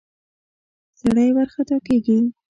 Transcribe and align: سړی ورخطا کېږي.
سړی 0.99 1.29
ورخطا 1.37 1.77
کېږي. 1.87 2.17